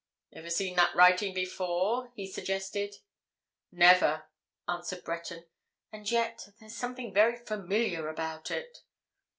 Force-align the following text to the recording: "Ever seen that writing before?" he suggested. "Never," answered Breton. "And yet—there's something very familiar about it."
"Ever 0.33 0.49
seen 0.49 0.77
that 0.77 0.95
writing 0.95 1.31
before?" 1.31 2.11
he 2.15 2.25
suggested. 2.25 2.95
"Never," 3.71 4.23
answered 4.67 5.03
Breton. 5.03 5.45
"And 5.91 6.09
yet—there's 6.09 6.73
something 6.75 7.13
very 7.13 7.37
familiar 7.37 8.07
about 8.07 8.49
it." 8.49 8.79